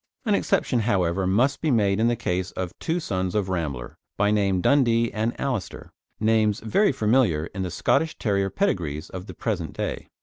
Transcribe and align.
An 0.25 0.33
exception, 0.33 0.79
however, 0.79 1.27
must 1.27 1.61
be 1.61 1.69
made 1.69 1.99
in 1.99 2.07
the 2.07 2.15
case 2.15 2.49
of 2.53 2.73
two 2.79 2.99
sons 2.99 3.35
of 3.35 3.49
Rambler, 3.49 3.99
by 4.17 4.31
name 4.31 4.59
Dundee 4.59 5.11
and 5.13 5.39
Alister, 5.39 5.91
names 6.19 6.59
very 6.59 6.91
familiar 6.91 7.45
in 7.53 7.61
the 7.61 7.69
Scottish 7.69 8.17
Terrier 8.17 8.49
pedigrees 8.49 9.11
of 9.11 9.27
the 9.27 9.35
present 9.35 9.73
day. 9.73 10.07